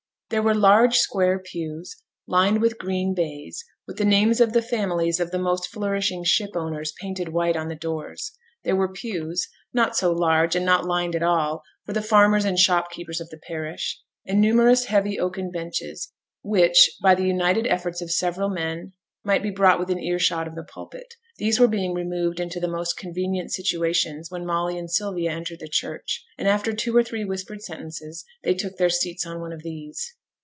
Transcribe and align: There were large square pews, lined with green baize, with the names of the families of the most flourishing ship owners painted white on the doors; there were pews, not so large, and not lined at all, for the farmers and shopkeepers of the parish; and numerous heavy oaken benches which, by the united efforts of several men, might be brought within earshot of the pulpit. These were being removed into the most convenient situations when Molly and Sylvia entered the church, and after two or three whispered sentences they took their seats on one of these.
There 0.31 0.41
were 0.41 0.55
large 0.55 0.95
square 0.95 1.39
pews, 1.39 1.93
lined 2.25 2.61
with 2.61 2.77
green 2.77 3.13
baize, 3.13 3.65
with 3.85 3.97
the 3.97 4.05
names 4.05 4.39
of 4.39 4.53
the 4.53 4.61
families 4.61 5.19
of 5.19 5.31
the 5.31 5.37
most 5.37 5.67
flourishing 5.67 6.23
ship 6.23 6.51
owners 6.55 6.93
painted 7.01 7.33
white 7.33 7.57
on 7.57 7.67
the 7.67 7.75
doors; 7.75 8.31
there 8.63 8.77
were 8.77 8.87
pews, 8.89 9.49
not 9.73 9.97
so 9.97 10.13
large, 10.13 10.55
and 10.55 10.65
not 10.65 10.85
lined 10.85 11.17
at 11.17 11.21
all, 11.21 11.63
for 11.85 11.91
the 11.91 12.01
farmers 12.01 12.45
and 12.45 12.57
shopkeepers 12.59 13.19
of 13.19 13.29
the 13.29 13.41
parish; 13.45 13.99
and 14.25 14.39
numerous 14.39 14.85
heavy 14.85 15.19
oaken 15.19 15.51
benches 15.51 16.13
which, 16.41 16.89
by 17.01 17.13
the 17.13 17.27
united 17.27 17.67
efforts 17.67 18.01
of 18.01 18.09
several 18.09 18.47
men, 18.47 18.93
might 19.25 19.43
be 19.43 19.51
brought 19.51 19.79
within 19.79 19.99
earshot 19.99 20.47
of 20.47 20.55
the 20.55 20.63
pulpit. 20.63 21.13
These 21.39 21.59
were 21.59 21.67
being 21.67 21.93
removed 21.93 22.39
into 22.39 22.61
the 22.61 22.69
most 22.71 22.95
convenient 22.95 23.51
situations 23.51 24.31
when 24.31 24.45
Molly 24.45 24.77
and 24.77 24.89
Sylvia 24.89 25.31
entered 25.31 25.59
the 25.59 25.67
church, 25.67 26.25
and 26.37 26.47
after 26.47 26.71
two 26.71 26.95
or 26.95 27.03
three 27.03 27.25
whispered 27.25 27.61
sentences 27.61 28.23
they 28.45 28.53
took 28.53 28.77
their 28.77 28.89
seats 28.89 29.25
on 29.27 29.41
one 29.41 29.51
of 29.51 29.61
these. 29.63 30.13